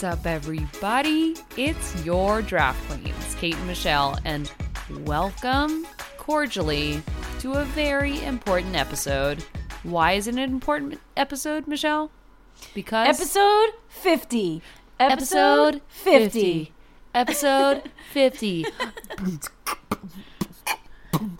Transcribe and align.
What's 0.00 0.18
up, 0.18 0.26
everybody? 0.26 1.36
It's 1.58 2.06
your 2.06 2.40
draft 2.40 2.82
queens, 2.88 3.34
Kate 3.34 3.54
and 3.54 3.66
Michelle, 3.66 4.18
and 4.24 4.50
welcome 5.04 5.86
cordially 6.16 7.02
to 7.40 7.52
a 7.52 7.66
very 7.66 8.24
important 8.24 8.76
episode. 8.76 9.44
Why 9.82 10.12
is 10.12 10.26
it 10.26 10.36
an 10.36 10.40
important 10.40 10.98
episode, 11.18 11.66
Michelle? 11.66 12.10
Because 12.72 13.08
Episode 13.20 13.72
50. 13.88 14.62
episode 14.98 15.82
50. 15.88 16.72
Episode 17.14 17.90
50. 18.14 18.64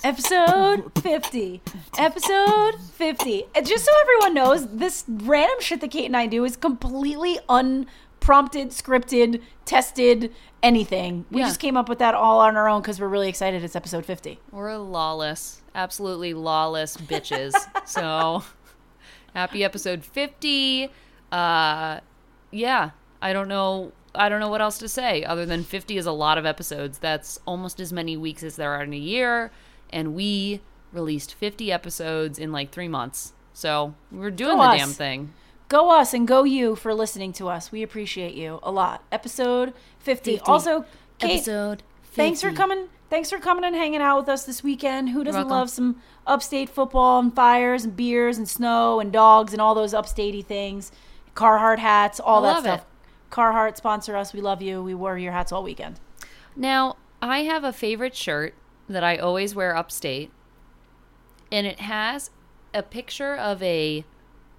Episode 0.04 0.92
50. 1.00 1.62
Episode 1.96 2.74
50. 2.92 3.44
And 3.54 3.66
just 3.66 3.86
so 3.86 3.92
everyone 4.02 4.34
knows, 4.34 4.66
this 4.66 5.04
random 5.08 5.60
shit 5.60 5.80
that 5.80 5.90
Kate 5.90 6.04
and 6.04 6.16
I 6.16 6.26
do 6.26 6.44
is 6.44 6.58
completely 6.58 7.38
unprompted, 8.20 8.68
scripted, 8.70 9.40
tested, 9.64 10.32
anything. 10.62 11.24
We 11.30 11.40
Yeah. 11.40 11.46
just 11.48 11.60
came 11.60 11.76
up 11.76 11.88
with 11.88 11.98
that 12.00 12.14
all 12.14 12.40
on 12.40 12.56
our 12.56 12.68
own 12.68 12.82
because 12.82 13.00
we're 13.00 13.08
really 13.08 13.28
excited 13.28 13.64
it's 13.64 13.74
episode 13.76 14.04
50. 14.04 14.38
We're 14.52 14.76
lawless, 14.76 15.62
absolutely 15.74 16.34
lawless 16.34 16.96
bitches. 16.96 17.54
so 17.86 18.44
happy 19.34 19.64
episode 19.64 20.04
50. 20.04 20.90
Uh 21.32 22.00
yeah, 22.50 22.90
I 23.22 23.32
don't 23.32 23.48
know 23.48 23.92
I 24.14 24.28
don't 24.28 24.40
know 24.40 24.48
what 24.50 24.60
else 24.60 24.76
to 24.78 24.88
say 24.88 25.24
other 25.24 25.46
than 25.46 25.62
50 25.64 25.96
is 25.96 26.04
a 26.06 26.12
lot 26.12 26.36
of 26.36 26.44
episodes. 26.44 26.98
That's 26.98 27.38
almost 27.46 27.80
as 27.80 27.92
many 27.92 28.16
weeks 28.16 28.42
as 28.42 28.56
there 28.56 28.72
are 28.72 28.82
in 28.82 28.92
a 28.92 28.96
year 28.98 29.50
and 29.90 30.14
we 30.14 30.60
released 30.92 31.32
50 31.34 31.72
episodes 31.72 32.38
in 32.38 32.52
like 32.52 32.70
3 32.70 32.88
months. 32.88 33.32
So, 33.52 33.94
we're 34.12 34.30
doing 34.30 34.56
Go 34.56 34.62
the 34.62 34.68
us. 34.70 34.78
damn 34.78 34.88
thing. 34.90 35.32
Go 35.70 35.92
us 35.92 36.12
and 36.12 36.26
go 36.26 36.42
you 36.42 36.74
for 36.74 36.92
listening 36.92 37.32
to 37.34 37.48
us. 37.48 37.70
We 37.70 37.84
appreciate 37.84 38.34
you 38.34 38.58
a 38.60 38.72
lot. 38.72 39.04
Episode 39.12 39.72
50. 40.00 40.38
50. 40.38 40.50
Also, 40.50 40.84
Kate, 41.20 41.36
Episode 41.36 41.84
50. 42.02 42.16
Thanks 42.16 42.42
for 42.42 42.50
coming. 42.52 42.88
Thanks 43.08 43.30
for 43.30 43.38
coming 43.38 43.64
and 43.64 43.76
hanging 43.76 44.00
out 44.00 44.18
with 44.18 44.28
us 44.28 44.44
this 44.44 44.64
weekend. 44.64 45.10
Who 45.10 45.22
doesn't 45.22 45.42
welcome. 45.42 45.56
love 45.56 45.70
some 45.70 46.02
upstate 46.26 46.70
football 46.70 47.20
and 47.20 47.32
fires 47.32 47.84
and 47.84 47.94
beers 47.94 48.36
and 48.36 48.48
snow 48.48 48.98
and 48.98 49.12
dogs 49.12 49.52
and 49.52 49.62
all 49.62 49.76
those 49.76 49.94
upstatey 49.94 50.44
things? 50.44 50.90
Carhartt 51.36 51.78
hats, 51.78 52.18
all 52.18 52.44
I 52.44 52.54
that 52.54 52.62
stuff. 52.62 52.80
it. 52.80 53.32
Carhartt 53.32 53.76
sponsor 53.76 54.16
us. 54.16 54.32
We 54.32 54.40
love 54.40 54.60
you. 54.60 54.82
We 54.82 54.94
wore 54.94 55.16
your 55.18 55.30
hats 55.32 55.52
all 55.52 55.62
weekend. 55.62 56.00
Now, 56.56 56.96
I 57.22 57.44
have 57.44 57.62
a 57.62 57.72
favorite 57.72 58.16
shirt 58.16 58.54
that 58.88 59.04
I 59.04 59.18
always 59.18 59.54
wear 59.54 59.76
upstate, 59.76 60.32
and 61.52 61.64
it 61.64 61.78
has 61.78 62.30
a 62.74 62.82
picture 62.82 63.36
of 63.36 63.62
a 63.62 64.04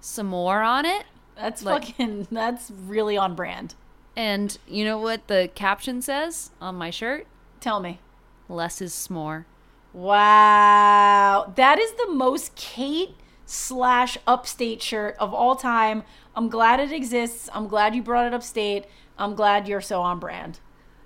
s'more 0.02 0.66
on 0.66 0.84
it. 0.84 1.04
That's 1.36 1.62
Like- 1.62 1.84
fucking. 1.86 2.28
That's 2.32 2.70
really 2.70 3.16
on 3.16 3.34
brand. 3.34 3.74
And 4.14 4.58
you 4.68 4.84
know 4.84 4.98
what 4.98 5.28
the 5.28 5.50
caption 5.54 6.02
says 6.02 6.50
on 6.60 6.74
my 6.74 6.90
shirt? 6.90 7.26
Tell 7.60 7.80
me. 7.80 8.00
Less 8.48 8.82
is 8.82 8.92
s'more. 8.92 9.46
Wow, 9.94 11.52
that 11.56 11.78
is 11.78 11.92
the 11.92 12.08
most 12.12 12.54
Kate 12.54 13.14
slash 13.46 14.16
upstate 14.26 14.82
shirt 14.82 15.16
of 15.18 15.32
all 15.34 15.56
time. 15.56 16.02
I'm 16.34 16.48
glad 16.48 16.80
it 16.80 16.92
exists. 16.92 17.48
I'm 17.52 17.68
glad 17.68 17.94
you 17.94 18.02
brought 18.02 18.26
it 18.26 18.34
upstate. 18.34 18.84
I'm 19.18 19.34
glad 19.34 19.68
you're 19.68 19.80
so 19.82 20.00
on 20.02 20.18
brand. 20.18 20.60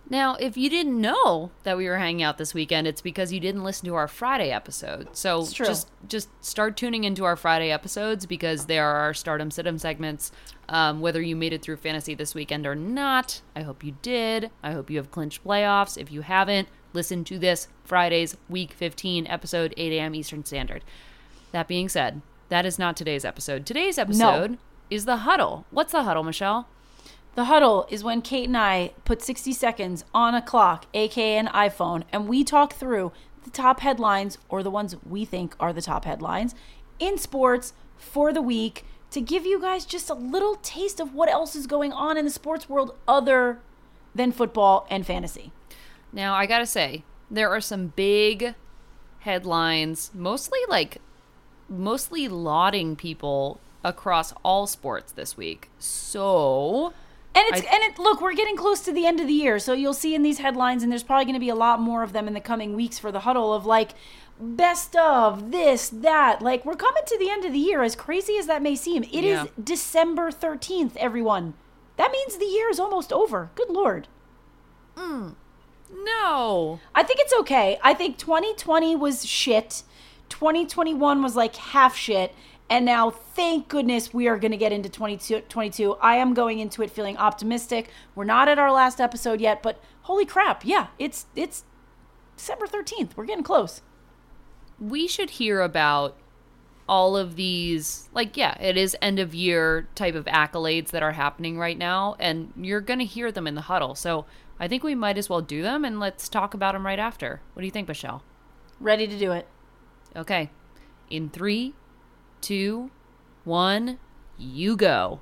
Now, 0.08 0.36
if 0.36 0.56
you 0.56 0.70
didn't 0.70 1.00
know 1.00 1.50
that 1.64 1.76
we 1.76 1.88
were 1.88 1.98
hanging 1.98 2.22
out 2.22 2.38
this 2.38 2.54
weekend, 2.54 2.86
it's 2.86 3.00
because 3.00 3.32
you 3.32 3.40
didn't 3.40 3.64
listen 3.64 3.86
to 3.88 3.94
our 3.96 4.06
Friday 4.06 4.52
episode. 4.52 5.08
So 5.16 5.40
just 5.66 5.88
just 6.08 6.28
start 6.44 6.76
tuning 6.76 7.02
into 7.04 7.24
our 7.24 7.34
Friday 7.34 7.72
episodes 7.72 8.24
because 8.24 8.66
they 8.66 8.78
are 8.78 8.94
our 8.96 9.12
start 9.14 9.40
'em 9.40 9.50
sit 9.50 9.66
'em 9.66 9.78
segments. 9.78 10.30
Um, 10.68 11.00
whether 11.00 11.20
you 11.20 11.34
made 11.34 11.52
it 11.52 11.62
through 11.62 11.76
fantasy 11.78 12.14
this 12.14 12.34
weekend 12.34 12.66
or 12.66 12.76
not, 12.76 13.40
I 13.56 13.62
hope 13.62 13.82
you 13.82 13.96
did. 14.02 14.50
I 14.62 14.72
hope 14.72 14.90
you 14.90 14.96
have 14.98 15.10
clinched 15.10 15.44
playoffs. 15.44 15.98
If 15.98 16.12
you 16.12 16.20
haven't, 16.22 16.68
listen 16.92 17.24
to 17.24 17.38
this 17.38 17.66
Friday's 17.84 18.36
Week 18.48 18.72
15 18.72 19.26
episode, 19.26 19.74
8 19.76 19.92
a.m. 19.92 20.14
Eastern 20.14 20.44
Standard. 20.44 20.84
That 21.52 21.66
being 21.68 21.88
said, 21.88 22.22
that 22.48 22.64
is 22.64 22.78
not 22.78 22.96
today's 22.96 23.24
episode. 23.24 23.66
Today's 23.66 23.98
episode 23.98 24.58
is 24.88 25.04
the 25.04 25.18
huddle. 25.18 25.66
What's 25.72 25.90
the 25.92 26.04
huddle, 26.04 26.22
Michelle? 26.22 26.68
The 27.36 27.44
huddle 27.44 27.86
is 27.90 28.02
when 28.02 28.22
Kate 28.22 28.48
and 28.48 28.56
I 28.56 28.92
put 29.04 29.20
60 29.20 29.52
seconds 29.52 30.06
on 30.14 30.34
a 30.34 30.40
clock, 30.40 30.86
aka 30.94 31.36
an 31.36 31.48
iPhone, 31.48 32.04
and 32.10 32.26
we 32.26 32.42
talk 32.42 32.72
through 32.72 33.12
the 33.44 33.50
top 33.50 33.80
headlines 33.80 34.38
or 34.48 34.62
the 34.62 34.70
ones 34.70 34.96
we 35.06 35.26
think 35.26 35.54
are 35.60 35.74
the 35.74 35.82
top 35.82 36.06
headlines 36.06 36.54
in 36.98 37.18
sports 37.18 37.74
for 37.98 38.32
the 38.32 38.40
week 38.40 38.86
to 39.10 39.20
give 39.20 39.44
you 39.44 39.60
guys 39.60 39.84
just 39.84 40.08
a 40.08 40.14
little 40.14 40.56
taste 40.62 40.98
of 40.98 41.12
what 41.12 41.28
else 41.28 41.54
is 41.54 41.66
going 41.66 41.92
on 41.92 42.16
in 42.16 42.24
the 42.24 42.30
sports 42.30 42.70
world 42.70 42.96
other 43.06 43.60
than 44.14 44.32
football 44.32 44.86
and 44.88 45.06
fantasy. 45.06 45.52
Now, 46.14 46.32
I 46.32 46.46
gotta 46.46 46.64
say, 46.64 47.04
there 47.30 47.50
are 47.50 47.60
some 47.60 47.88
big 47.88 48.54
headlines, 49.20 50.10
mostly 50.14 50.60
like, 50.70 51.02
mostly 51.68 52.28
lauding 52.28 52.96
people 52.96 53.60
across 53.84 54.32
all 54.42 54.66
sports 54.66 55.12
this 55.12 55.36
week. 55.36 55.68
So, 55.78 56.94
And 57.36 57.44
it's 57.54 57.66
I- 57.66 57.74
and 57.74 57.82
it 57.84 57.98
look, 57.98 58.20
we're 58.20 58.34
getting 58.34 58.56
close 58.56 58.80
to 58.80 58.92
the 58.92 59.06
end 59.06 59.20
of 59.20 59.26
the 59.26 59.32
year, 59.32 59.58
so 59.58 59.72
you'll 59.74 59.92
see 59.94 60.14
in 60.14 60.22
these 60.22 60.38
headlines, 60.38 60.82
and 60.82 60.90
there's 60.90 61.02
probably 61.02 61.26
going 61.26 61.34
to 61.34 61.40
be 61.40 61.48
a 61.50 61.54
lot 61.54 61.80
more 61.80 62.02
of 62.02 62.12
them 62.12 62.26
in 62.26 62.34
the 62.34 62.40
coming 62.40 62.74
weeks 62.74 62.98
for 62.98 63.12
the 63.12 63.20
huddle 63.20 63.52
of 63.52 63.66
like 63.66 63.90
best 64.40 64.96
of 64.96 65.50
this 65.52 65.88
that. 65.90 66.40
Like 66.42 66.64
we're 66.64 66.74
coming 66.76 67.02
to 67.06 67.18
the 67.18 67.30
end 67.30 67.44
of 67.44 67.52
the 67.52 67.58
year, 67.58 67.82
as 67.82 67.94
crazy 67.94 68.38
as 68.38 68.46
that 68.46 68.62
may 68.62 68.74
seem. 68.74 69.02
It 69.04 69.12
is 69.24 69.24
Yeah. 69.24 69.46
December 69.62 70.30
thirteenth, 70.30 70.96
everyone. 70.96 71.54
That 71.96 72.10
means 72.10 72.36
the 72.36 72.44
year 72.46 72.68
is 72.70 72.80
almost 72.80 73.12
over. 73.12 73.50
Good 73.54 73.70
lord. 73.70 74.08
Mm. 74.96 75.34
no. 75.92 76.80
I 76.94 77.02
think 77.02 77.20
it's 77.20 77.34
okay. 77.40 77.78
I 77.82 77.92
think 77.94 78.16
2020 78.18 78.96
was 78.96 79.24
shit. 79.26 79.82
2021 80.30 81.22
was 81.22 81.36
like 81.36 81.56
half 81.56 81.96
shit. 81.96 82.34
And 82.68 82.84
now, 82.84 83.10
thank 83.10 83.68
goodness, 83.68 84.12
we 84.12 84.26
are 84.26 84.38
going 84.38 84.50
to 84.50 84.56
get 84.56 84.72
into 84.72 84.88
2022. 84.88 85.94
I 86.00 86.16
am 86.16 86.34
going 86.34 86.58
into 86.58 86.82
it 86.82 86.90
feeling 86.90 87.16
optimistic. 87.16 87.90
We're 88.14 88.24
not 88.24 88.48
at 88.48 88.58
our 88.58 88.72
last 88.72 89.00
episode 89.00 89.40
yet, 89.40 89.62
but 89.62 89.80
holy 90.02 90.26
crap, 90.26 90.64
yeah, 90.64 90.88
it's 90.98 91.26
it's 91.36 91.64
December 92.36 92.66
13th. 92.66 93.16
We're 93.16 93.26
getting 93.26 93.44
close. 93.44 93.82
We 94.80 95.06
should 95.06 95.30
hear 95.30 95.60
about 95.60 96.16
all 96.88 97.16
of 97.16 97.36
these, 97.36 98.08
like, 98.12 98.36
yeah, 98.36 98.56
it 98.60 98.76
is 98.76 98.96
end 99.00 99.18
of 99.18 99.34
year 99.34 99.88
type 99.94 100.14
of 100.14 100.24
accolades 100.26 100.88
that 100.88 101.02
are 101.02 101.12
happening 101.12 101.58
right 101.58 101.78
now, 101.78 102.16
and 102.18 102.52
you're 102.56 102.80
gonna 102.80 103.04
hear 103.04 103.32
them 103.32 103.46
in 103.46 103.54
the 103.54 103.62
huddle. 103.62 103.94
So, 103.94 104.26
I 104.58 104.68
think 104.68 104.82
we 104.82 104.94
might 104.94 105.18
as 105.18 105.28
well 105.28 105.40
do 105.40 105.62
them, 105.62 105.84
and 105.84 106.00
let's 106.00 106.28
talk 106.28 106.54
about 106.54 106.74
them 106.74 106.86
right 106.86 106.98
after. 106.98 107.40
What 107.52 107.60
do 107.60 107.66
you 107.66 107.72
think, 107.72 107.88
Michelle? 107.88 108.22
Ready 108.80 109.06
to 109.06 109.18
do 109.18 109.32
it. 109.32 109.46
Okay. 110.14 110.50
In 111.10 111.28
three, 111.28 111.74
two, 112.40 112.90
one, 113.44 113.98
you 114.38 114.76
go. 114.76 115.20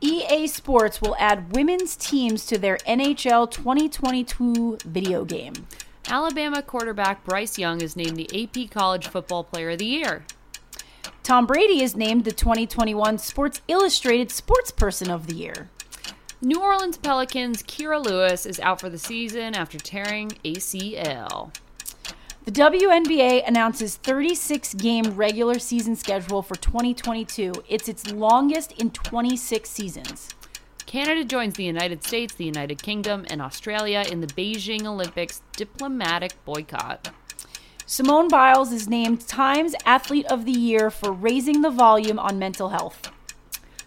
EA 0.00 0.48
Sports 0.48 1.00
will 1.00 1.14
add 1.18 1.54
women's 1.54 1.94
teams 1.94 2.44
to 2.46 2.58
their 2.58 2.76
NHL 2.78 3.50
2022 3.50 4.78
video 4.84 5.24
game. 5.24 5.54
Alabama 6.08 6.60
quarterback 6.60 7.24
Bryce 7.24 7.58
Young 7.58 7.80
is 7.80 7.94
named 7.94 8.16
the 8.16 8.42
AP 8.42 8.70
College 8.70 9.06
Football 9.06 9.44
Player 9.44 9.70
of 9.70 9.78
the 9.78 9.86
Year. 9.86 10.24
Tom 11.22 11.46
Brady 11.46 11.82
is 11.82 11.94
named 11.94 12.24
the 12.24 12.32
2021 12.32 13.18
Sports 13.18 13.60
Illustrated 13.68 14.32
Sports 14.32 14.72
Person 14.72 15.08
of 15.08 15.28
the 15.28 15.34
Year. 15.34 15.70
New 16.40 16.60
Orleans 16.60 16.98
Pelicans 16.98 17.62
Kira 17.62 18.04
Lewis 18.04 18.44
is 18.44 18.58
out 18.58 18.80
for 18.80 18.90
the 18.90 18.98
season 18.98 19.54
after 19.54 19.78
tearing 19.78 20.30
ACL. 20.44 21.54
The 22.44 22.50
WNBA 22.50 23.46
announces 23.46 23.98
36 23.98 24.74
game 24.74 25.14
regular 25.14 25.60
season 25.60 25.94
schedule 25.94 26.42
for 26.42 26.56
2022. 26.56 27.52
It's 27.68 27.88
its 27.88 28.10
longest 28.10 28.72
in 28.72 28.90
26 28.90 29.70
seasons. 29.70 30.28
Canada 30.84 31.22
joins 31.24 31.54
the 31.54 31.62
United 31.62 32.02
States, 32.02 32.34
the 32.34 32.44
United 32.44 32.82
Kingdom, 32.82 33.24
and 33.30 33.40
Australia 33.40 34.04
in 34.10 34.20
the 34.20 34.26
Beijing 34.26 34.86
Olympics 34.86 35.40
diplomatic 35.56 36.32
boycott. 36.44 37.10
Simone 37.86 38.26
Biles 38.26 38.72
is 38.72 38.88
named 38.88 39.28
Times 39.28 39.76
Athlete 39.86 40.26
of 40.26 40.44
the 40.44 40.50
Year 40.50 40.90
for 40.90 41.12
raising 41.12 41.62
the 41.62 41.70
volume 41.70 42.18
on 42.18 42.40
mental 42.40 42.70
health. 42.70 43.12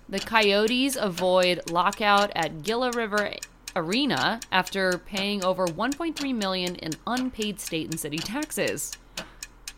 The 0.07 0.19
Coyotes 0.19 0.95
avoid 0.95 1.69
lockout 1.69 2.31
at 2.33 2.63
Gila 2.63 2.91
River 2.91 3.33
Arena 3.75 4.39
after 4.51 4.97
paying 4.99 5.43
over 5.43 5.65
1.3 5.67 6.35
million 6.35 6.75
in 6.75 6.91
unpaid 7.05 7.59
state 7.59 7.89
and 7.89 7.99
city 7.99 8.17
taxes. 8.17 8.93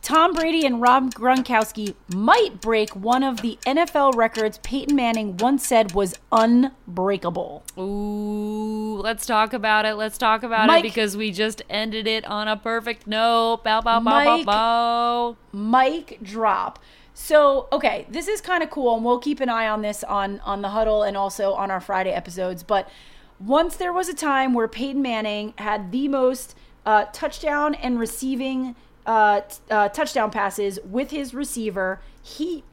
Tom 0.02 0.34
Brady 0.34 0.66
and 0.66 0.80
Rob 0.82 1.14
Gronkowski 1.14 1.94
might 2.08 2.62
break 2.62 2.96
one 2.96 3.24
of 3.24 3.42
the 3.42 3.60
NFL 3.66 4.16
records 4.16 4.58
Peyton 4.60 4.96
Manning 4.96 5.36
once 5.36 5.68
said 5.68 5.92
was 5.92 6.16
unbreakable. 6.32 7.64
Ooh, 7.78 9.02
let's 9.02 9.26
talk 9.26 9.52
about 9.52 9.86
it. 9.86 9.96
Let's 9.96 10.18
talk 10.18 10.44
about 10.44 10.68
Mike- 10.68 10.86
it 10.86 10.88
because 10.88 11.18
we 11.18 11.32
just 11.32 11.62
ended 11.70 12.08
it 12.08 12.24
on 12.24 12.48
a 12.48 12.56
perfect 12.56 13.06
note. 13.06 13.66
Bow, 13.66 13.82
bow, 13.82 14.00
bow, 14.00 14.24
Mike- 14.24 14.46
bow, 14.46 15.36
bow. 15.52 15.82
Mic 15.82 16.20
drop. 16.24 16.80
So 17.14 17.68
okay, 17.74 18.06
this 18.10 18.30
is 18.30 18.40
kind 18.40 18.64
of 18.64 18.70
cool, 18.70 18.96
and 18.96 19.04
we'll 19.04 19.20
keep 19.20 19.42
an 19.42 19.50
eye 19.50 19.68
on 19.68 19.82
this 19.82 20.06
on 20.06 20.40
on 20.46 20.62
the 20.62 20.70
huddle 20.70 21.04
and 21.04 21.18
also 21.18 21.52
on 21.52 21.70
our 21.70 21.82
Friday 21.82 22.12
episodes. 22.12 22.64
But 22.64 22.88
once 23.40 23.76
there 23.76 23.94
was 23.94 24.10
a 24.10 24.14
time 24.14 24.54
where 24.54 24.68
Peyton 24.68 25.02
Manning 25.02 25.54
had 25.58 25.92
the 25.92 26.08
most 26.08 26.56
uh, 26.86 27.06
touchdown 27.14 27.76
and 27.76 28.00
receiving 28.00 28.76
uh, 29.06 29.42
t- 29.42 29.56
uh, 29.70 29.90
touchdown 29.90 30.32
passes 30.32 30.80
with 30.84 31.12
his 31.12 31.34
receiver. 31.34 32.02
He 32.22 32.64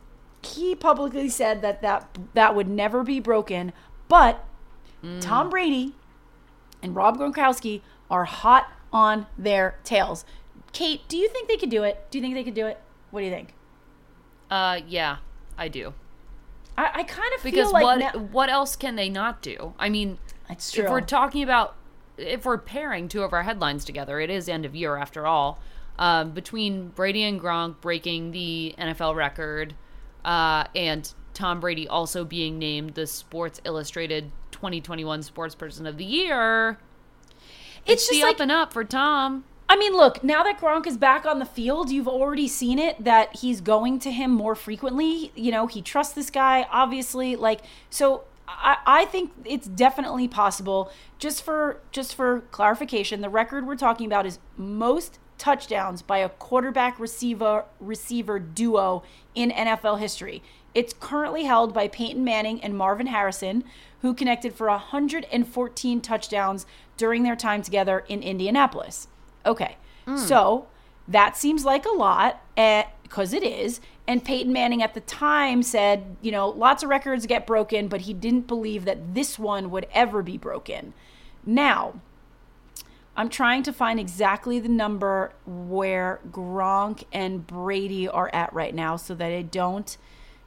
he 0.42 0.74
publicly 0.74 1.28
said 1.28 1.62
that 1.62 1.80
that 1.82 2.18
that 2.34 2.54
would 2.54 2.68
never 2.68 3.02
be 3.02 3.20
broken, 3.20 3.72
but 4.08 4.44
Tom 5.20 5.50
Brady 5.50 5.94
and 6.82 6.96
Rob 6.96 7.18
Gronkowski 7.18 7.82
are 8.10 8.24
hot 8.24 8.72
on 8.92 9.26
their 9.36 9.78
tails. 9.84 10.24
Kate, 10.72 11.02
do 11.08 11.16
you 11.18 11.28
think 11.28 11.46
they 11.48 11.56
could 11.58 11.68
do 11.70 11.82
it? 11.82 12.06
Do 12.10 12.18
you 12.18 12.22
think 12.22 12.34
they 12.34 12.42
could 12.44 12.54
do 12.54 12.66
it? 12.66 12.80
What 13.10 13.20
do 13.20 13.26
you 13.26 13.32
think? 13.32 13.52
Uh, 14.50 14.80
yeah, 14.88 15.18
I 15.58 15.68
do. 15.68 15.92
I, 16.76 16.90
I 16.94 17.02
kind 17.04 17.32
of 17.36 17.42
Because 17.42 17.66
feel 17.66 17.72
like 17.72 17.82
what 17.82 17.98
now- 17.98 18.18
what 18.18 18.48
else 18.48 18.76
can 18.76 18.96
they 18.96 19.08
not 19.08 19.42
do? 19.42 19.74
I 19.78 19.88
mean, 19.88 20.18
That's 20.48 20.70
true. 20.70 20.84
if 20.84 20.90
we're 20.90 21.00
talking 21.00 21.42
about 21.42 21.76
if 22.16 22.44
we're 22.44 22.58
pairing 22.58 23.08
two 23.08 23.22
of 23.22 23.32
our 23.32 23.42
headlines 23.42 23.84
together, 23.84 24.20
it 24.20 24.30
is 24.30 24.48
end 24.48 24.64
of 24.64 24.74
year 24.74 24.96
after 24.96 25.26
all. 25.26 25.60
Um, 25.98 26.32
between 26.32 26.88
Brady 26.88 27.22
and 27.22 27.40
Gronk 27.40 27.80
breaking 27.80 28.32
the 28.32 28.74
NFL 28.78 29.14
record, 29.14 29.74
uh, 30.24 30.64
and 30.74 31.12
Tom 31.34 31.60
Brady 31.60 31.86
also 31.86 32.24
being 32.24 32.58
named 32.58 32.94
the 32.94 33.06
Sports 33.06 33.60
Illustrated 33.64 34.30
2021 34.52 35.22
Sports 35.22 35.54
Person 35.54 35.86
of 35.86 35.96
the 35.96 36.04
Year, 36.04 36.78
it's 37.86 38.02
it's 38.02 38.08
just 38.08 38.12
the 38.12 38.22
like 38.22 38.34
up 38.36 38.40
and 38.40 38.52
up 38.52 38.72
for 38.72 38.84
Tom. 38.84 39.44
I 39.68 39.76
mean, 39.76 39.92
look, 39.94 40.22
now 40.22 40.42
that 40.42 40.60
Gronk 40.60 40.86
is 40.86 40.96
back 40.96 41.24
on 41.24 41.38
the 41.38 41.46
field, 41.46 41.90
you've 41.90 42.08
already 42.08 42.48
seen 42.48 42.78
it 42.78 43.02
that 43.02 43.36
he's 43.36 43.60
going 43.60 43.98
to 44.00 44.10
him 44.10 44.30
more 44.30 44.54
frequently. 44.54 45.32
You 45.34 45.50
know, 45.50 45.66
he 45.66 45.80
trusts 45.80 46.12
this 46.12 46.30
guy, 46.30 46.66
obviously. 46.70 47.34
Like, 47.34 47.60
so 47.88 48.24
I, 48.46 48.76
I 48.86 49.04
think 49.06 49.32
it's 49.44 49.66
definitely 49.66 50.28
possible. 50.28 50.90
Just 51.18 51.42
for 51.42 51.80
just 51.92 52.14
for 52.14 52.40
clarification, 52.50 53.20
the 53.20 53.28
record 53.28 53.66
we're 53.66 53.76
talking 53.76 54.06
about 54.06 54.26
is 54.26 54.38
most 54.56 55.18
touchdowns 55.38 56.02
by 56.02 56.18
a 56.18 56.28
quarterback 56.28 56.98
receiver 56.98 57.64
receiver 57.80 58.38
duo 58.38 59.02
in 59.34 59.50
NFL 59.50 59.98
history. 59.98 60.42
It's 60.74 60.92
currently 60.92 61.44
held 61.44 61.72
by 61.72 61.88
Peyton 61.88 62.24
Manning 62.24 62.62
and 62.62 62.76
Marvin 62.76 63.06
Harrison, 63.06 63.64
who 64.00 64.12
connected 64.12 64.54
for 64.54 64.68
114 64.68 66.00
touchdowns 66.00 66.66
during 66.96 67.22
their 67.22 67.36
time 67.36 67.62
together 67.62 68.04
in 68.08 68.22
Indianapolis. 68.22 69.08
Okay, 69.46 69.76
hmm. 70.04 70.16
so 70.16 70.66
that 71.06 71.36
seems 71.36 71.64
like 71.64 71.84
a 71.84 71.90
lot, 71.90 72.42
eh, 72.56 72.84
because 73.04 73.32
it 73.32 73.44
is. 73.44 73.80
And 74.08 74.24
Peyton 74.24 74.52
Manning 74.52 74.82
at 74.82 74.94
the 74.94 75.00
time 75.00 75.62
said, 75.62 76.16
you 76.20 76.32
know, 76.32 76.48
lots 76.48 76.82
of 76.82 76.88
records 76.88 77.26
get 77.26 77.46
broken, 77.46 77.86
but 77.86 78.02
he 78.02 78.12
didn't 78.12 78.48
believe 78.48 78.84
that 78.86 79.14
this 79.14 79.38
one 79.38 79.70
would 79.70 79.86
ever 79.94 80.22
be 80.22 80.36
broken. 80.36 80.92
Now, 81.46 82.00
I'm 83.16 83.28
trying 83.28 83.62
to 83.62 83.72
find 83.72 84.00
exactly 84.00 84.58
the 84.58 84.68
number 84.68 85.32
where 85.46 86.18
Gronk 86.30 87.04
and 87.12 87.46
Brady 87.46 88.08
are 88.08 88.30
at 88.32 88.52
right 88.52 88.74
now 88.74 88.96
so 88.96 89.14
that 89.14 89.30
I 89.30 89.42
don't 89.42 89.96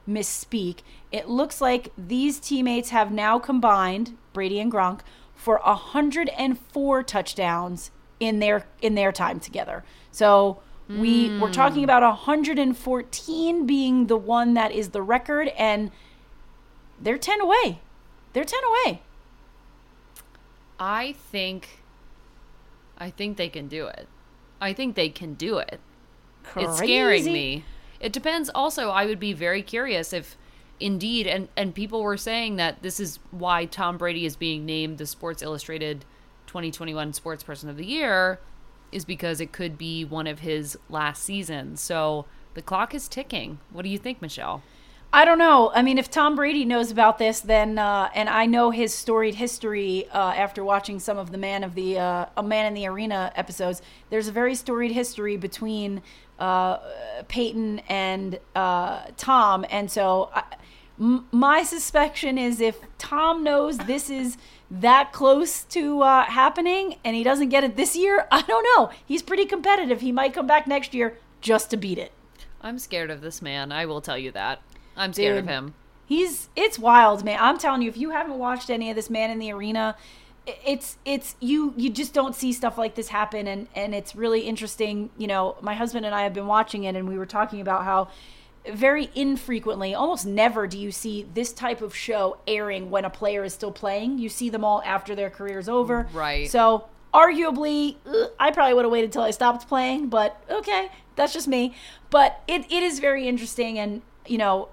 misspeak. 0.06 0.80
It 1.10 1.28
looks 1.28 1.60
like 1.60 1.92
these 1.96 2.38
teammates 2.38 2.90
have 2.90 3.10
now 3.10 3.38
combined, 3.38 4.18
Brady 4.34 4.60
and 4.60 4.70
Gronk, 4.70 5.00
for 5.34 5.60
104 5.64 7.02
touchdowns 7.04 7.90
in 8.20 8.40
their 8.40 8.66
in 8.82 8.96
their 8.96 9.12
time 9.12 9.38
together. 9.40 9.84
So 10.10 10.60
we 10.88 11.38
we're 11.38 11.48
hmm. 11.48 11.52
talking 11.52 11.84
about 11.84 12.02
114 12.02 13.66
being 13.66 14.06
the 14.06 14.16
one 14.16 14.54
that 14.54 14.72
is 14.72 14.90
the 14.90 15.02
record 15.02 15.48
and 15.48 15.90
they're 17.00 17.18
10 17.18 17.40
away. 17.40 17.80
They're 18.32 18.44
10 18.44 18.58
away. 18.64 19.02
I 20.80 21.12
think, 21.30 21.80
I 22.96 23.10
think 23.10 23.36
they 23.36 23.48
can 23.48 23.68
do 23.68 23.86
it. 23.86 24.08
I 24.60 24.72
think 24.72 24.94
they 24.94 25.08
can 25.08 25.34
do 25.34 25.58
it. 25.58 25.80
It's 26.56 26.78
scaring 26.78 27.24
Crazy. 27.24 27.32
me. 27.32 27.64
It 28.00 28.12
depends. 28.12 28.50
Also, 28.54 28.90
I 28.90 29.06
would 29.06 29.20
be 29.20 29.32
very 29.32 29.62
curious 29.62 30.12
if, 30.12 30.36
indeed, 30.80 31.26
and 31.26 31.48
and 31.56 31.74
people 31.74 32.02
were 32.02 32.16
saying 32.16 32.56
that 32.56 32.82
this 32.82 33.00
is 33.00 33.18
why 33.30 33.64
Tom 33.64 33.98
Brady 33.98 34.24
is 34.24 34.36
being 34.36 34.64
named 34.64 34.98
the 34.98 35.06
Sports 35.06 35.42
Illustrated 35.42 36.04
2021 36.46 37.12
Sports 37.12 37.42
Person 37.42 37.68
of 37.68 37.76
the 37.76 37.84
Year, 37.84 38.40
is 38.92 39.04
because 39.04 39.40
it 39.40 39.52
could 39.52 39.76
be 39.76 40.04
one 40.04 40.26
of 40.26 40.40
his 40.40 40.78
last 40.88 41.22
seasons. 41.22 41.80
So 41.80 42.26
the 42.54 42.62
clock 42.62 42.94
is 42.94 43.08
ticking. 43.08 43.58
What 43.70 43.82
do 43.82 43.88
you 43.88 43.98
think, 43.98 44.20
Michelle? 44.22 44.62
I 45.10 45.24
don't 45.24 45.38
know. 45.38 45.70
I 45.74 45.80
mean, 45.80 45.96
if 45.96 46.10
Tom 46.10 46.36
Brady 46.36 46.66
knows 46.66 46.90
about 46.90 47.16
this, 47.18 47.40
then 47.40 47.78
uh, 47.78 48.10
and 48.14 48.28
I 48.28 48.44
know 48.44 48.70
his 48.70 48.92
storied 48.92 49.36
history 49.36 50.06
uh, 50.12 50.32
after 50.36 50.62
watching 50.62 51.00
some 51.00 51.16
of 51.16 51.30
the 51.30 51.38
Man 51.38 51.64
of 51.64 51.74
the 51.74 51.98
uh, 51.98 52.26
a 52.36 52.42
Man 52.42 52.66
in 52.66 52.74
the 52.74 52.86
Arena 52.86 53.32
episodes. 53.34 53.80
There's 54.10 54.28
a 54.28 54.32
very 54.32 54.54
storied 54.54 54.92
history 54.92 55.38
between 55.38 56.02
uh, 56.38 56.78
Peyton 57.26 57.78
and 57.88 58.38
uh, 58.54 59.06
Tom, 59.16 59.64
and 59.70 59.90
so 59.90 60.30
I, 60.34 60.42
m- 61.00 61.26
my 61.32 61.62
suspicion 61.62 62.38
is 62.38 62.60
if 62.60 62.80
Tom 62.98 63.42
knows 63.42 63.78
this 63.78 64.10
is 64.10 64.36
that 64.70 65.12
close 65.12 65.64
to 65.64 66.02
uh, 66.02 66.24
happening 66.24 66.96
and 67.04 67.16
he 67.16 67.22
doesn't 67.22 67.48
get 67.48 67.64
it 67.64 67.76
this 67.76 67.96
year, 67.96 68.26
I 68.32 68.42
don't 68.42 68.66
know. 68.76 68.90
He's 69.04 69.22
pretty 69.22 69.46
competitive. 69.46 70.00
He 70.00 70.12
might 70.12 70.34
come 70.34 70.46
back 70.46 70.66
next 70.66 70.94
year 70.94 71.18
just 71.40 71.70
to 71.70 71.76
beat 71.76 71.98
it. 71.98 72.12
I'm 72.60 72.78
scared 72.78 73.10
of 73.10 73.20
this 73.20 73.40
man. 73.40 73.70
I 73.70 73.86
will 73.86 74.00
tell 74.00 74.18
you 74.18 74.32
that. 74.32 74.60
I'm 74.96 75.12
scared 75.12 75.38
of 75.38 75.46
him. 75.46 75.74
He's 76.06 76.48
it's 76.56 76.78
wild, 76.78 77.24
man. 77.24 77.38
I'm 77.40 77.58
telling 77.58 77.82
you, 77.82 77.88
if 77.88 77.96
you 77.96 78.10
haven't 78.10 78.38
watched 78.38 78.70
any 78.70 78.90
of 78.90 78.96
this 78.96 79.10
Man 79.10 79.30
in 79.30 79.38
the 79.38 79.52
Arena, 79.52 79.94
it's 80.46 80.96
it's 81.04 81.36
you 81.38 81.74
you 81.76 81.90
just 81.90 82.14
don't 82.14 82.34
see 82.34 82.52
stuff 82.52 82.78
like 82.78 82.94
this 82.94 83.08
happen, 83.08 83.46
and 83.46 83.68
and 83.74 83.94
it's 83.94 84.16
really 84.16 84.40
interesting. 84.40 85.10
You 85.18 85.26
know, 85.26 85.56
my 85.60 85.74
husband 85.74 86.06
and 86.06 86.14
I 86.14 86.22
have 86.22 86.32
been 86.32 86.46
watching 86.46 86.84
it, 86.84 86.96
and 86.96 87.06
we 87.08 87.18
were 87.18 87.26
talking 87.26 87.60
about 87.60 87.84
how 87.84 88.08
very 88.72 89.10
infrequently, 89.14 89.94
almost 89.94 90.26
never, 90.26 90.66
do 90.66 90.78
you 90.78 90.90
see 90.92 91.26
this 91.34 91.52
type 91.52 91.80
of 91.80 91.94
show 91.94 92.38
airing 92.46 92.90
when 92.90 93.04
a 93.04 93.10
player 93.10 93.44
is 93.44 93.54
still 93.54 93.72
playing. 93.72 94.18
You 94.18 94.28
see 94.28 94.50
them 94.50 94.64
all 94.64 94.82
after 94.84 95.14
their 95.14 95.30
career 95.30 95.58
is 95.58 95.68
over. 95.68 96.08
Right. 96.12 96.50
So 96.50 96.84
arguably, 97.12 97.96
ugh, 98.06 98.30
I 98.38 98.50
probably 98.50 98.74
would 98.74 98.84
have 98.84 98.92
waited 98.92 99.12
till 99.12 99.22
I 99.22 99.30
stopped 99.30 99.68
playing, 99.68 100.08
but 100.08 100.40
okay, 100.50 100.90
that's 101.16 101.32
just 101.32 101.48
me. 101.48 101.74
But 102.10 102.40
it, 102.46 102.70
it 102.70 102.82
is 102.82 102.98
very 102.98 103.26
interesting, 103.26 103.78
and 103.78 104.02
you 104.26 104.38
know, 104.38 104.68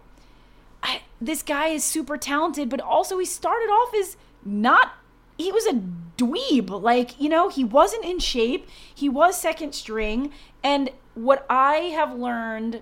I, 0.84 1.02
this 1.20 1.42
guy 1.42 1.68
is 1.68 1.84
super 1.84 2.18
talented, 2.18 2.70
but 2.70 2.82
also 2.82 3.18
he 3.18 3.25
started 3.25 3.68
off 3.68 3.94
as 3.96 4.18
not. 4.44 4.94
He 5.38 5.52
was 5.52 5.66
a 5.66 5.82
dweeb. 6.18 6.70
Like, 6.70 7.20
you 7.20 7.28
know, 7.28 7.50
he 7.50 7.64
wasn't 7.64 8.06
in 8.06 8.20
shape. 8.20 8.70
He 8.94 9.10
was 9.10 9.40
second 9.40 9.74
string. 9.75 10.32
And 10.64 10.92
what 11.14 11.46
I 11.50 11.75
have 11.96 12.18
learned, 12.18 12.82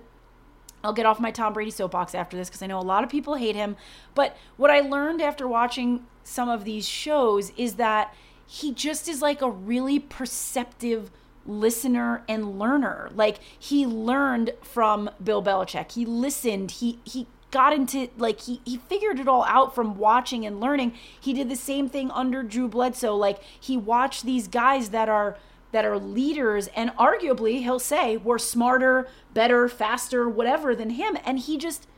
I'll 0.84 0.92
get 0.92 1.06
off 1.06 1.18
my 1.18 1.30
Tom 1.30 1.52
Brady 1.52 1.70
soapbox 1.70 2.14
after 2.14 2.36
this 2.36 2.48
because 2.48 2.62
I 2.62 2.66
know 2.66 2.78
a 2.78 2.82
lot 2.82 3.04
of 3.04 3.10
people 3.10 3.34
hate 3.34 3.56
him. 3.56 3.76
But 4.14 4.36
what 4.56 4.70
I 4.70 4.80
learned 4.80 5.22
after 5.22 5.48
watching 5.48 6.06
some 6.22 6.48
of 6.48 6.64
these 6.64 6.86
shows 6.86 7.50
is 7.56 7.74
that 7.74 8.14
he 8.46 8.72
just 8.72 9.08
is 9.08 9.22
like 9.22 9.42
a 9.42 9.50
really 9.50 9.98
perceptive 9.98 11.10
listener 11.46 12.22
and 12.28 12.58
learner. 12.58 13.10
Like 13.14 13.38
he 13.58 13.86
learned 13.86 14.52
from 14.62 15.10
Bill 15.22 15.42
Belichick. 15.42 15.92
He 15.92 16.04
listened. 16.04 16.72
He 16.72 16.98
he 17.04 17.26
got 17.50 17.72
into 17.72 18.08
like 18.18 18.40
he 18.40 18.60
he 18.64 18.76
figured 18.76 19.20
it 19.20 19.28
all 19.28 19.44
out 19.44 19.74
from 19.74 19.96
watching 19.96 20.44
and 20.44 20.60
learning. 20.60 20.94
He 21.18 21.32
did 21.32 21.48
the 21.48 21.56
same 21.56 21.88
thing 21.88 22.10
under 22.10 22.42
Drew 22.42 22.68
Bledsoe. 22.68 23.16
Like 23.16 23.40
he 23.58 23.76
watched 23.76 24.24
these 24.24 24.48
guys 24.48 24.90
that 24.90 25.08
are 25.08 25.36
that 25.74 25.84
are 25.84 25.98
leaders 25.98 26.68
and 26.68 26.90
arguably 26.90 27.58
he'll 27.58 27.80
say 27.80 28.16
we're 28.16 28.38
smarter, 28.38 29.08
better, 29.32 29.68
faster, 29.68 30.28
whatever 30.28 30.74
than 30.74 30.90
him 30.90 31.18
and 31.26 31.40
he 31.40 31.58
just 31.58 31.88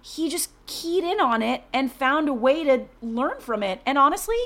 he 0.00 0.28
just 0.28 0.50
keyed 0.66 1.02
in 1.02 1.20
on 1.20 1.42
it 1.42 1.64
and 1.72 1.90
found 1.90 2.28
a 2.28 2.32
way 2.32 2.62
to 2.62 2.84
learn 3.02 3.40
from 3.40 3.64
it. 3.64 3.80
And 3.84 3.98
honestly, 3.98 4.38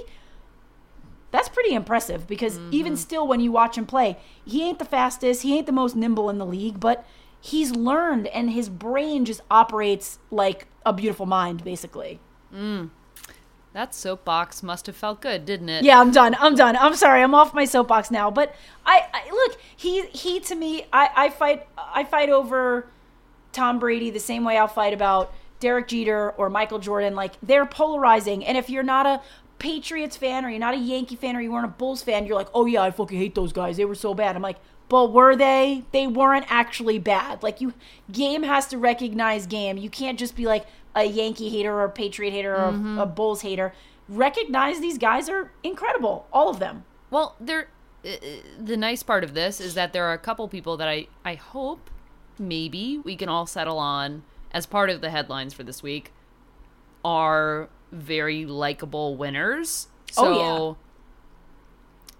that's 1.30 1.50
pretty 1.50 1.74
impressive 1.74 2.26
because 2.26 2.58
mm-hmm. 2.58 2.72
even 2.72 2.96
still, 2.96 3.28
when 3.28 3.40
you 3.40 3.52
watch 3.52 3.76
him 3.76 3.84
play, 3.84 4.16
he 4.42 4.62
ain't 4.64 4.78
the 4.78 4.86
fastest, 4.86 5.42
he 5.42 5.54
ain't 5.58 5.66
the 5.66 5.72
most 5.72 5.94
nimble 5.94 6.30
in 6.30 6.38
the 6.38 6.46
league, 6.46 6.80
but 6.80 7.06
he's 7.38 7.72
learned 7.72 8.26
and 8.28 8.52
his 8.52 8.70
brain 8.70 9.26
just 9.26 9.42
operates 9.50 10.18
like 10.30 10.66
a 10.86 10.94
beautiful 10.94 11.26
mind, 11.26 11.62
basically. 11.62 12.20
Mm. 12.54 12.88
That 13.72 13.94
soapbox 13.94 14.62
must 14.64 14.86
have 14.86 14.96
felt 14.96 15.20
good, 15.20 15.44
didn't 15.44 15.68
it? 15.68 15.84
Yeah, 15.84 16.00
I'm 16.00 16.10
done. 16.10 16.34
I'm 16.40 16.56
done. 16.56 16.76
I'm 16.76 16.96
sorry. 16.96 17.22
I'm 17.22 17.34
off 17.34 17.54
my 17.54 17.64
soapbox 17.64 18.10
now. 18.10 18.30
But 18.30 18.54
I, 18.84 19.06
I 19.12 19.30
look. 19.30 19.60
He 19.76 20.06
he 20.08 20.40
to 20.40 20.54
me. 20.56 20.86
I 20.92 21.10
I 21.14 21.28
fight. 21.30 21.68
I 21.78 22.02
fight 22.04 22.30
over 22.30 22.88
Tom 23.52 23.78
Brady 23.78 24.10
the 24.10 24.20
same 24.20 24.44
way 24.44 24.56
I'll 24.56 24.66
fight 24.66 24.92
about 24.92 25.32
Derek 25.60 25.86
Jeter 25.88 26.30
or 26.32 26.50
Michael 26.50 26.80
Jordan. 26.80 27.14
Like 27.14 27.34
they're 27.42 27.66
polarizing. 27.66 28.44
And 28.44 28.58
if 28.58 28.68
you're 28.68 28.82
not 28.82 29.06
a 29.06 29.20
Patriots 29.60 30.16
fan 30.16 30.44
or 30.44 30.50
you're 30.50 30.58
not 30.58 30.74
a 30.74 30.78
Yankee 30.78 31.16
fan 31.16 31.36
or 31.36 31.40
you 31.40 31.52
weren't 31.52 31.66
a 31.66 31.68
Bulls 31.68 32.02
fan, 32.02 32.26
you're 32.26 32.36
like, 32.36 32.48
oh 32.54 32.66
yeah, 32.66 32.82
I 32.82 32.90
fucking 32.90 33.18
hate 33.18 33.34
those 33.34 33.52
guys. 33.52 33.76
They 33.76 33.84
were 33.84 33.94
so 33.94 34.14
bad. 34.14 34.34
I'm 34.34 34.42
like, 34.42 34.58
but 34.88 35.12
were 35.12 35.36
they? 35.36 35.84
They 35.92 36.08
weren't 36.08 36.46
actually 36.48 36.98
bad. 36.98 37.44
Like 37.44 37.60
you, 37.60 37.74
game 38.10 38.42
has 38.42 38.66
to 38.68 38.78
recognize 38.78 39.46
game. 39.46 39.76
You 39.76 39.90
can't 39.90 40.18
just 40.18 40.34
be 40.34 40.46
like 40.46 40.66
a 40.94 41.04
Yankee 41.04 41.48
hater 41.48 41.72
or 41.72 41.84
a 41.84 41.90
Patriot 41.90 42.30
hater 42.32 42.54
or 42.54 42.72
Mm-hmm. 42.72 42.98
a, 42.98 43.02
a 43.02 43.06
Bulls 43.06 43.42
hater. 43.42 43.72
Recognize 44.08 44.80
these 44.80 44.98
guys 44.98 45.28
are 45.28 45.52
incredible, 45.62 46.26
all 46.32 46.48
of 46.48 46.58
them. 46.58 46.84
Well, 47.10 47.36
there. 47.40 47.68
Uh, 48.04 48.10
the 48.58 48.76
nice 48.78 49.02
part 49.02 49.22
of 49.24 49.34
this 49.34 49.60
is 49.60 49.74
that 49.74 49.92
there 49.92 50.04
are 50.06 50.12
a 50.14 50.18
couple 50.18 50.48
people 50.48 50.76
that 50.78 50.88
I 50.88 51.06
I 51.24 51.34
hope 51.34 51.90
maybe 52.38 52.98
we 53.04 53.14
can 53.14 53.28
all 53.28 53.46
settle 53.46 53.78
on 53.78 54.22
as 54.52 54.64
part 54.66 54.88
of 54.90 55.00
the 55.02 55.10
headlines 55.10 55.52
for 55.52 55.62
this 55.62 55.82
week 55.82 56.12
are 57.04 57.68
very 57.92 58.46
likable 58.46 59.16
winners. 59.16 59.88
So 60.12 60.24
Oh, 60.26 60.38
yeah. 60.38 60.74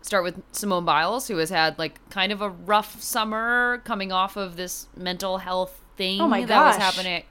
start 0.03 0.25
with 0.25 0.43
Simone 0.53 0.85
Biles, 0.85 1.29
who 1.29 1.37
has 1.39 1.51
had 1.51 1.79
like 1.79 1.99
kind 2.11 2.31
of 2.33 2.41
a 2.43 2.49
rough 2.51 3.01
summer 3.03 3.81
coming 3.85 4.13
off 4.13 4.37
of 4.37 4.57
this 4.57 4.87
mental 4.97 5.39
health 5.39 5.81
thing 5.97 6.21
Oh 6.21 6.29
my 6.29 6.45
that 6.45 6.67
was 6.67 6.77
happening 6.77 7.25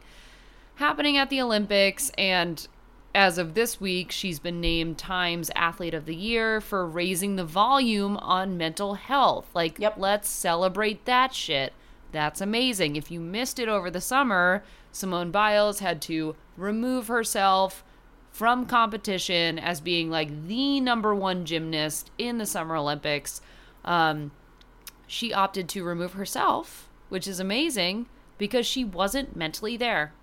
happening 0.79 1.17
at 1.17 1.29
the 1.29 1.41
Olympics 1.41 2.09
and 2.17 2.67
as 3.13 3.37
of 3.37 3.53
this 3.53 3.81
week, 3.81 4.11
she's 4.11 4.39
been 4.39 4.61
named 4.61 4.97
Times 4.97 5.51
Athlete 5.53 5.93
of 5.93 6.05
the 6.05 6.15
Year 6.15 6.61
for 6.61 6.87
raising 6.87 7.35
the 7.35 7.43
volume 7.43 8.15
on 8.17 8.55
mental 8.55 8.93
health. 8.93 9.49
Like, 9.53 9.77
Yep. 9.79 9.95
let's 9.97 10.29
celebrate 10.29 11.03
that 11.05 11.33
shit. 11.33 11.73
That's 12.11 12.39
amazing. 12.39 12.95
If 12.95 13.11
you 13.11 13.19
missed 13.19 13.59
it 13.59 13.67
over 13.67 13.91
the 13.91 13.99
summer, 13.99 14.63
Simone 14.91 15.31
Biles 15.31 15.79
had 15.79 16.01
to 16.03 16.35
remove 16.55 17.07
herself 17.07 17.83
from 18.31 18.65
competition 18.65 19.59
as 19.59 19.81
being 19.81 20.09
like 20.09 20.47
the 20.47 20.79
number 20.79 21.13
one 21.13 21.45
gymnast 21.45 22.11
in 22.17 22.37
the 22.37 22.45
Summer 22.45 22.77
Olympics. 22.77 23.41
Um, 23.83 24.31
she 25.07 25.33
opted 25.33 25.67
to 25.69 25.83
remove 25.83 26.13
herself, 26.13 26.89
which 27.09 27.27
is 27.27 27.39
amazing 27.39 28.05
because 28.37 28.65
she 28.65 28.85
wasn't 28.85 29.35
mentally 29.35 29.75
there. 29.75 30.13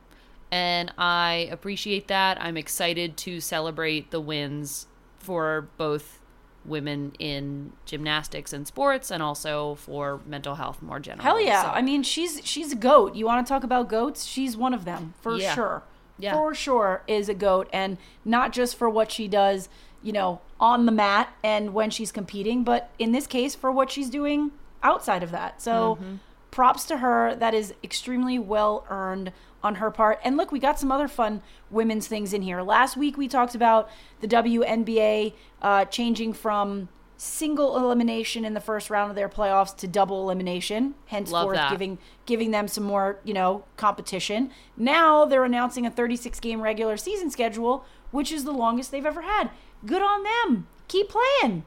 And 0.51 0.93
I 0.97 1.49
appreciate 1.51 2.09
that. 2.09 2.41
I'm 2.41 2.57
excited 2.57 3.17
to 3.19 3.41
celebrate 3.41 4.11
the 4.11 4.21
wins 4.21 4.87
for 5.19 5.69
both 5.77 6.21
women 6.65 7.13
in 7.19 7.73
gymnastics 7.85 8.53
and 8.53 8.67
sports 8.67 9.11
and 9.11 9.23
also 9.23 9.77
for 9.77 10.21
mental 10.27 10.57
health 10.57 10.83
more 10.83 10.99
generally. 10.99 11.23
Hell 11.25 11.41
yeah! 11.41 11.63
So- 11.63 11.69
I 11.71 11.83
mean, 11.83 12.03
she's 12.03 12.41
she's 12.45 12.73
a 12.73 12.77
goat. 12.77 13.15
You 13.15 13.25
want 13.27 13.47
to 13.47 13.49
talk 13.53 13.65
about 13.65 13.89
goats? 13.89 14.25
She's 14.25 14.57
one 14.57 14.75
of 14.75 14.85
them 14.85 15.15
for 15.21 15.37
Yeah. 15.37 15.55
sure. 15.55 15.83
Yeah. 16.19 16.33
For 16.33 16.55
sure 16.55 17.03
is 17.07 17.29
a 17.29 17.35
goat, 17.35 17.69
and 17.73 17.99
not 18.25 18.53
just 18.53 18.77
for 18.77 18.89
what 18.89 19.13
she 19.13 19.29
does, 19.29 19.69
you 20.03 20.13
know, 20.13 20.41
on 20.59 20.87
the 20.87 20.93
mat 20.93 21.29
and 21.45 21.75
when 21.75 21.91
she's 21.91 22.11
competing, 22.11 22.65
but 22.65 22.91
in 22.99 23.13
this 23.13 23.27
case 23.27 23.55
for 23.55 23.71
what 23.71 23.91
she's 23.91 24.09
doing 24.09 24.51
outside 24.83 25.23
of 25.23 25.31
that. 25.33 25.61
So, 25.61 25.97
Mm-hmm. 26.01 26.15
props 26.51 26.85
to 26.87 26.99
her. 26.99 27.35
That 27.35 27.53
is 27.53 27.75
extremely 27.85 28.39
well 28.39 28.87
earned 28.89 29.31
on 29.67 29.77
her 29.77 29.91
part. 29.91 30.21
And 30.25 30.37
look, 30.37 30.53
we 30.53 30.59
got 30.59 30.79
some 30.79 30.93
other 30.93 31.09
fun 31.09 31.43
women's 31.71 32.07
things 32.07 32.33
in 32.33 32.43
here. 32.43 32.63
Last 32.63 32.97
week 32.97 33.19
we 33.19 33.29
talked 33.29 33.55
about 33.55 33.91
the 34.21 34.29
WNBA 34.29 35.35
uh, 35.61 35.85
changing 35.87 36.33
from 36.33 36.89
single 37.19 37.77
elimination 37.79 38.45
in 38.45 38.55
the 38.55 38.61
first 38.61 38.91
round 38.91 39.11
of 39.11 39.17
their 39.17 39.29
playoffs 39.29 39.75
to 39.77 39.89
double 39.89 40.23
elimination, 40.23 40.95
henceforth 41.07 41.59
giving 41.71 41.99
giving 42.27 42.51
them 42.51 42.69
some 42.69 42.85
more, 42.85 43.19
you 43.25 43.35
know, 43.35 43.65
competition. 43.77 44.51
Now 44.77 45.25
they're 45.25 45.45
announcing 45.45 45.85
a 45.87 45.91
36 45.91 46.39
game 46.41 46.61
regular 46.61 46.97
season 46.97 47.31
schedule, 47.31 47.85
which 48.11 48.31
is 48.31 48.45
the 48.45 48.53
longest 48.53 48.91
they've 48.91 49.05
ever 49.05 49.23
had. 49.23 49.51
Good 49.85 50.03
on 50.03 50.23
them. 50.23 50.69
Keep 50.89 51.09
playing. 51.09 51.65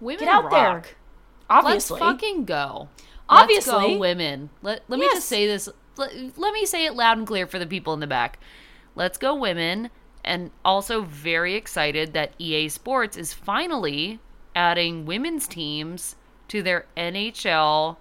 women 0.00 0.20
Get 0.20 0.28
out 0.28 0.50
there. 0.50 0.82
Obviously. 1.48 2.00
Let's 2.00 2.12
fucking 2.12 2.44
go. 2.44 2.88
Obviously. 3.28 3.72
Let's 3.72 3.86
go, 3.86 3.98
women. 3.98 4.50
Let, 4.62 4.82
let 4.88 4.98
me 4.98 5.06
just 5.06 5.28
say 5.28 5.46
this. 5.46 5.68
Let, 5.98 6.38
let 6.38 6.52
me 6.52 6.64
say 6.64 6.86
it 6.86 6.94
loud 6.94 7.18
and 7.18 7.26
clear 7.26 7.46
for 7.46 7.58
the 7.58 7.66
people 7.66 7.92
in 7.94 8.00
the 8.00 8.06
back. 8.06 8.38
Let's 8.94 9.18
go, 9.18 9.34
women. 9.34 9.90
And 10.24 10.50
also 10.64 11.02
very 11.02 11.54
excited 11.54 12.12
that 12.12 12.32
EA 12.38 12.68
Sports 12.68 13.16
is 13.16 13.32
finally 13.32 14.20
adding 14.54 15.06
women's 15.06 15.46
teams 15.46 16.16
to 16.48 16.62
their 16.62 16.86
NHL 16.96 17.96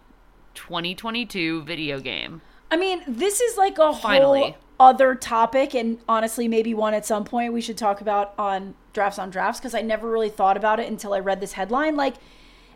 2022 0.56 1.64
video 1.64 2.00
game. 2.00 2.42
I 2.72 2.78
mean, 2.78 3.04
this 3.08 3.40
is 3.40 3.58
like 3.58 3.78
a 3.78 3.94
Finally. 3.94 4.40
whole 4.42 4.58
other 4.80 5.16
topic, 5.16 5.74
and 5.74 6.00
honestly, 6.08 6.48
maybe 6.48 6.74
one 6.74 6.94
at 6.94 7.06
some 7.06 7.24
point 7.24 7.54
we 7.54 7.62
should 7.62 7.78
talk 7.78 8.02
about 8.02 8.34
on 8.38 8.76
drafts 8.94 9.20
on 9.20 9.30
drafts 9.30 9.60
because 9.60 9.74
I 9.74 9.82
never 9.82 10.10
really 10.10 10.30
thought 10.30 10.58
about 10.58 10.80
it 10.80 10.88
until 10.88 11.14
I 11.14 11.20
read 11.20 11.40
this 11.40 11.54
headline. 11.54 11.96
Like, 11.96 12.16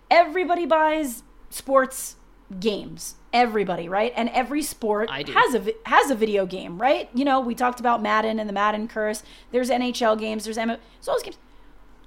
everybody 0.10 0.66
buys 0.66 1.24
sports 1.50 2.16
games, 2.60 3.16
everybody, 3.34 3.88
right? 3.88 4.14
And 4.16 4.30
every 4.30 4.62
sport 4.62 5.10
has 5.34 5.56
a 5.56 5.74
has 5.86 6.12
a 6.12 6.16
video 6.16 6.46
game, 6.46 6.82
right? 6.82 7.10
You 7.14 7.26
know, 7.26 7.40
we 7.40 7.56
talked 7.56 7.80
about 7.80 8.02
Madden 8.02 8.40
and 8.40 8.48
the 8.50 8.54
Madden 8.54 8.88
curse. 8.88 9.24
There's 9.52 9.70
NHL 9.70 10.20
games. 10.20 10.44
There's 10.44 10.58
M- 10.58 10.78
so 11.00 11.12
those 11.14 11.24
games. 11.24 11.38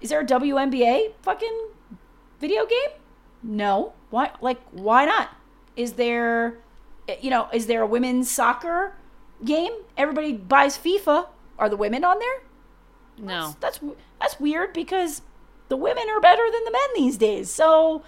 Is 0.01 0.11
there 0.11 0.21
a 0.21 0.27
WNBA 0.27 1.13
fucking 1.23 1.69
video 2.41 2.67
game? 2.67 2.91
No. 3.43 3.93
Why? 4.11 4.31
Like, 4.41 4.61
why 4.71 5.05
not? 5.05 5.31
Is 5.77 5.95
there, 5.95 6.59
eh, 7.09 7.17
you 7.21 7.31
know, 7.31 7.49
is 7.53 7.67
there 7.67 7.83
a 7.83 7.87
women's 7.87 8.31
soccer 8.31 8.95
game? 9.45 9.73
Everybody 9.97 10.33
buys 10.33 10.77
FIFA. 10.77 11.29
Are 11.59 11.69
the 11.69 11.77
women 11.77 12.05
on 12.05 12.19
there? 12.19 12.43
No. 13.19 13.57
That's 13.61 13.81
that's 14.21 14.41
weird 14.41 14.73
because 14.73 15.23
the 15.69 15.77
women 15.77 16.05
are 16.11 16.21
better 16.21 16.51
than 16.51 16.65
the 16.65 16.71
men 16.71 16.89
these 16.95 17.17
days. 17.17 17.51
So, 17.51 18.03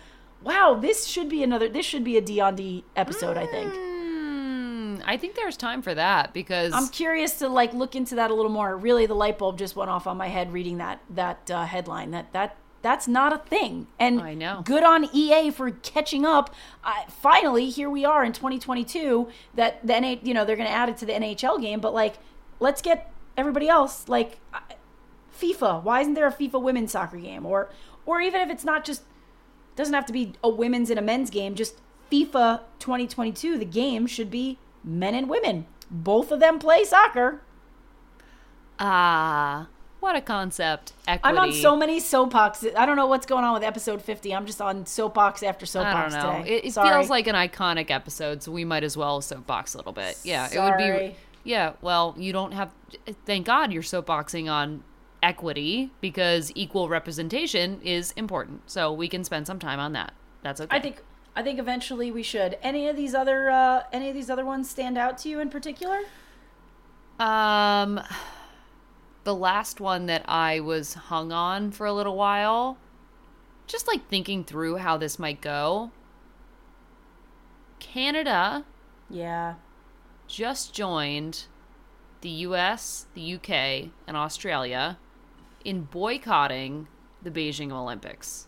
wow, 0.46 0.78
this 0.80 1.06
should 1.06 1.28
be 1.28 1.42
another. 1.42 1.68
This 1.68 1.84
should 1.84 2.04
be 2.04 2.16
a 2.16 2.20
D 2.20 2.40
on 2.40 2.56
D 2.56 2.84
episode. 2.94 3.36
I 3.36 3.46
think. 3.46 3.72
Hmm, 3.74 4.96
I 5.04 5.16
think 5.16 5.34
there's 5.34 5.56
time 5.56 5.82
for 5.82 5.94
that 5.94 6.32
because 6.32 6.72
I'm 6.72 6.88
curious 6.88 7.38
to 7.40 7.48
like 7.48 7.74
look 7.74 7.94
into 7.94 8.14
that 8.14 8.30
a 8.30 8.34
little 8.34 8.50
more. 8.50 8.76
Really, 8.76 9.06
the 9.06 9.14
light 9.14 9.38
bulb 9.38 9.58
just 9.58 9.76
went 9.76 9.90
off 9.90 10.06
on 10.06 10.16
my 10.16 10.28
head 10.28 10.52
reading 10.52 10.78
that 10.78 11.00
that 11.10 11.50
uh, 11.50 11.66
headline. 11.66 12.12
That 12.12 12.32
that 12.32 12.56
that's 12.82 13.08
not 13.08 13.32
a 13.32 13.38
thing. 13.38 13.88
And 13.98 14.20
I 14.20 14.34
know. 14.34 14.62
Good 14.64 14.84
on 14.84 15.08
EA 15.12 15.50
for 15.50 15.72
catching 15.72 16.24
up. 16.24 16.54
Uh, 16.84 16.92
finally, 17.08 17.68
here 17.68 17.90
we 17.90 18.04
are 18.04 18.24
in 18.24 18.32
2022. 18.32 19.28
That 19.54 19.84
the 19.84 20.00
NA, 20.00 20.16
you 20.22 20.32
know 20.32 20.44
they're 20.44 20.56
going 20.56 20.68
to 20.68 20.74
add 20.74 20.88
it 20.88 20.96
to 20.98 21.06
the 21.06 21.12
NHL 21.12 21.60
game, 21.60 21.80
but 21.80 21.92
like, 21.92 22.18
let's 22.60 22.80
get 22.80 23.12
everybody 23.36 23.68
else 23.68 24.08
like 24.08 24.38
FIFA. 25.38 25.82
Why 25.82 26.00
isn't 26.00 26.14
there 26.14 26.28
a 26.28 26.32
FIFA 26.32 26.62
women's 26.62 26.92
soccer 26.92 27.18
game? 27.18 27.44
Or 27.44 27.70
or 28.04 28.20
even 28.20 28.40
if 28.40 28.50
it's 28.50 28.64
not 28.64 28.84
just 28.84 29.02
doesn't 29.76 29.94
have 29.94 30.06
to 30.06 30.12
be 30.12 30.32
a 30.42 30.48
women's 30.48 30.90
and 30.90 30.98
a 30.98 31.02
men's 31.02 31.30
game. 31.30 31.54
Just 31.54 31.80
FIFA 32.10 32.60
2022. 32.78 33.58
The 33.58 33.64
game 33.64 34.06
should 34.06 34.30
be 34.30 34.58
men 34.82 35.14
and 35.14 35.28
women. 35.28 35.66
Both 35.90 36.32
of 36.32 36.40
them 36.40 36.58
play 36.58 36.84
soccer. 36.84 37.42
ah, 38.78 39.68
what 40.00 40.14
a 40.14 40.20
concept. 40.20 40.92
Equity. 41.08 41.36
I'm 41.36 41.38
on 41.38 41.52
so 41.52 41.76
many 41.76 42.00
soapboxes. 42.00 42.76
I 42.76 42.86
don't 42.86 42.96
know 42.96 43.06
what's 43.06 43.26
going 43.26 43.44
on 43.44 43.54
with 43.54 43.62
episode 43.64 44.02
50. 44.02 44.34
I'm 44.34 44.46
just 44.46 44.60
on 44.60 44.86
soapbox 44.86 45.42
after 45.42 45.66
soapbox 45.66 46.14
I 46.14 46.18
soapbox 46.18 46.24
don't 46.24 46.32
know. 46.32 46.42
today. 46.44 46.56
It, 46.56 46.64
it 46.66 46.74
feels 46.74 47.10
like 47.10 47.26
an 47.26 47.34
iconic 47.34 47.90
episode, 47.90 48.42
so 48.42 48.52
we 48.52 48.64
might 48.64 48.84
as 48.84 48.96
well 48.96 49.20
soapbox 49.20 49.74
a 49.74 49.78
little 49.78 49.92
bit. 49.92 50.18
Yeah, 50.22 50.48
it 50.52 50.60
would 50.60 50.76
be. 50.78 51.16
Yeah, 51.44 51.72
well, 51.80 52.14
you 52.18 52.32
don't 52.32 52.52
have. 52.52 52.72
Thank 53.24 53.46
God 53.46 53.72
you're 53.72 53.82
soapboxing 53.82 54.50
on 54.50 54.82
equity 55.22 55.90
because 56.00 56.52
equal 56.54 56.88
representation 56.88 57.80
is 57.82 58.12
important. 58.12 58.70
So 58.70 58.92
we 58.92 59.08
can 59.08 59.24
spend 59.24 59.46
some 59.46 59.58
time 59.58 59.80
on 59.80 59.92
that. 59.92 60.12
That's 60.42 60.60
okay. 60.60 60.76
I 60.76 60.80
think 60.80 61.02
I 61.34 61.42
think 61.42 61.58
eventually 61.58 62.10
we 62.10 62.22
should. 62.22 62.56
Any 62.62 62.88
of 62.88 62.96
these 62.96 63.14
other 63.14 63.50
uh, 63.50 63.82
any 63.92 64.08
of 64.08 64.14
these 64.14 64.30
other 64.30 64.44
ones 64.44 64.70
stand 64.70 64.96
out 64.96 65.18
to 65.18 65.28
you 65.28 65.40
in 65.40 65.50
particular? 65.50 66.00
Um, 67.18 68.00
the 69.24 69.34
last 69.34 69.80
one 69.80 70.06
that 70.06 70.22
I 70.28 70.60
was 70.60 70.94
hung 70.94 71.32
on 71.32 71.70
for 71.70 71.86
a 71.86 71.92
little 71.92 72.16
while, 72.16 72.78
just 73.66 73.88
like 73.88 74.08
thinking 74.08 74.44
through 74.44 74.76
how 74.76 74.96
this 74.96 75.18
might 75.18 75.40
go. 75.40 75.90
Canada 77.78 78.64
Yeah. 79.10 79.54
just 80.26 80.74
joined 80.74 81.44
the 82.20 82.30
US, 82.30 83.06
the 83.14 83.34
UK, 83.34 83.90
and 84.06 84.16
Australia 84.16 84.98
in 85.66 85.82
boycotting 85.82 86.86
the 87.22 87.30
Beijing 87.30 87.72
Olympics. 87.72 88.46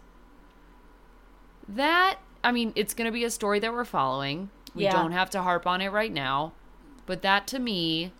That, 1.69 2.19
I 2.43 2.53
mean, 2.53 2.73
it's 2.77 2.95
going 2.95 3.07
to 3.07 3.13
be 3.13 3.25
a 3.25 3.31
story 3.31 3.59
that 3.59 3.73
we're 3.73 3.85
following. 3.85 4.51
We 4.75 4.85
Yeah. 4.85 4.93
don't 4.93 5.13
have 5.13 5.29
to 5.31 5.43
harp 5.43 5.67
on 5.67 5.81
it 5.81 5.89
right 5.91 6.13
now. 6.13 6.53
But 7.07 7.23
that 7.23 7.47
to 7.49 7.59
me 7.59 8.13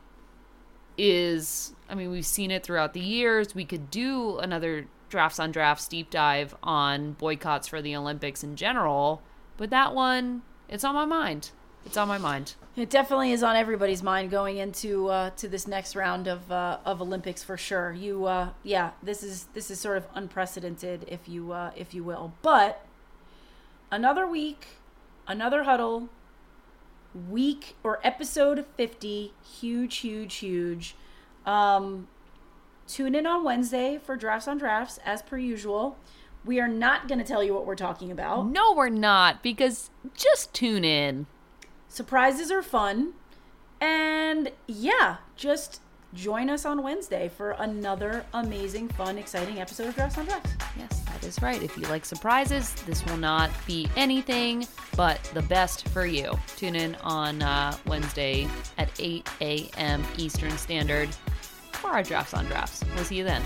is, 0.97 1.75
I 1.89 1.95
mean, 1.95 2.11
we've 2.11 2.27
seen 2.27 2.51
it 2.51 2.65
throughout 2.65 2.93
the 2.93 3.01
years. 3.01 3.55
We 3.55 3.65
could 3.65 3.91
do 3.91 4.39
another 4.39 4.89
drafts 5.09 5.39
on 5.39 5.53
drafts 5.53 5.87
deep 5.89 6.11
dive 6.11 6.55
on 6.63 7.13
boycotts 7.13 7.69
for 7.69 7.81
the 7.81 7.95
Olympics 7.97 8.43
in 8.43 8.57
general. 8.57 9.23
But 9.57 9.71
that 9.71 9.95
one, 9.95 10.43
it's 10.69 10.85
on 10.85 10.95
my 10.95 11.05
mind. 11.05 11.51
It's 11.89 11.97
on 11.97 12.09
my 12.09 12.19
mind. 12.19 12.55
It 12.77 12.91
definitely 12.91 13.33
is 13.33 13.43
on 13.43 13.57
everybody's 13.57 14.03
mind 14.03 14.31
going 14.31 14.59
into 14.59 15.09
uh, 15.09 15.31
to 15.31 15.49
this 15.49 15.67
next 15.67 15.97
round 15.97 16.29
of 16.29 16.53
uh, 16.53 16.79
of 16.85 17.03
Olympics 17.03 17.43
for 17.43 17.57
sure. 17.57 17.93
You, 17.93 18.27
uh, 18.27 18.51
yeah, 18.63 18.93
this 19.03 19.23
is 19.23 19.49
this 19.55 19.71
is 19.71 19.81
sort 19.81 19.97
of 19.97 20.07
unprecedented, 20.15 21.05
if 21.09 21.29
you 21.29 21.53
uh, 21.53 21.73
if 21.77 21.95
you 21.95 22.05
will. 22.05 22.35
But 22.43 22.85
another 23.91 24.27
week 24.27 24.79
another 25.29 25.65
huddle, 25.65 26.09
week 27.29 27.77
or 27.85 28.01
episode 28.03 28.65
50. 28.77 29.35
Huge, 29.61 29.97
huge, 29.99 30.37
huge. 30.37 30.97
Um, 31.47 32.09
tune 32.89 33.15
in 33.15 33.27
on 33.27 33.45
Wednesday 33.45 34.01
for 34.03 34.17
Drafts 34.17 34.49
on 34.49 34.59
Drafts, 34.59 34.99
as 35.05 35.23
per 35.23 35.39
usual. 35.39 35.97
We 36.45 36.59
are 36.61 36.69
not 36.69 37.07
going 37.07 37.19
to 37.19 37.25
tell 37.25 37.45
you 37.45 37.53
what 37.55 37.67
we're 37.67 37.77
talking 37.77 38.11
about. 38.11 38.47
No, 38.47 38.73
we're 38.73 38.89
not, 38.89 39.43
because 39.43 39.91
just 40.15 40.55
tune 40.55 40.85
in. 40.85 41.27
Surprises 41.89 42.51
are 42.51 42.63
fun. 42.63 43.15
And 43.81 44.51
yeah, 44.67 45.17
just 45.37 45.81
join 46.15 46.51
us 46.51 46.65
on 46.65 46.83
Wednesday 46.83 47.29
for 47.29 47.53
another 47.53 48.25
amazing, 48.33 48.89
fun, 48.89 49.19
exciting 49.19 49.61
episode 49.61 49.89
of 49.89 49.95
Drafts 49.95 50.19
on 50.19 50.25
Drafts. 50.25 50.51
Yes, 50.77 51.01
that 51.01 51.25
is 51.25 51.41
right. 51.43 51.63
If 51.63 51.77
you 51.77 51.87
like 51.89 52.05
surprises, 52.05 52.73
this 52.87 53.05
will 53.07 53.17
not 53.17 53.51
be 53.67 53.89
anything 53.97 54.67
but 54.97 55.23
the 55.35 55.43
best 55.43 55.89
for 55.89 56.07
you. 56.07 56.39
Tune 56.57 56.77
in 56.77 56.95
on 56.97 57.43
uh, 57.43 57.77
Wednesday 57.87 58.49
at 58.79 58.91
8 58.99 59.29
a.m. 59.41 60.05
Eastern 60.17 60.57
Standard 60.59 61.09
for 61.73 61.91
our 61.91 62.03
Drafts 62.03 62.35
on 62.35 62.47
Drafts. 62.47 62.83
We'll 62.95 63.05
see 63.05 63.17
you 63.17 63.25
then. 63.25 63.43